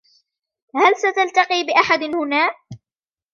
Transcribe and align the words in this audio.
هل 0.75 0.95
ستلتقي 0.95 1.63
بأحد 1.63 2.01
هنا؟ 2.03 2.51